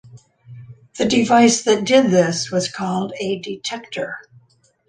[0.97, 4.17] The device that did this was called a detector.